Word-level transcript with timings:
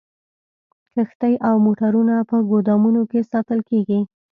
کښتۍ 0.93 1.33
او 1.47 1.55
موټرونه 1.65 2.15
په 2.29 2.37
ګودامونو 2.49 3.01
کې 3.11 3.27
ساتل 3.31 3.59
کیږي 3.69 3.99